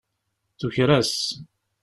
Tuker-as. 0.59 1.13